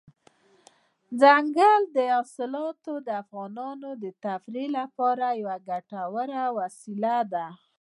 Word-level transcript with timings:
دځنګل 1.19 1.83
حاصلات 2.13 2.77
د 3.07 3.09
افغانانو 3.23 3.89
د 4.03 4.05
تفریح 4.23 4.67
لپاره 4.79 5.25
یوه 5.41 5.57
ګټوره 5.69 6.43
وسیله 6.59 7.17
ده. 7.33 7.45